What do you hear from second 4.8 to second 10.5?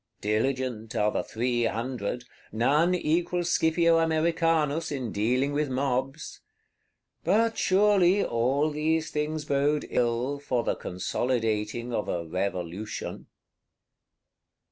in dealing with mobs. But surely all these things bode ill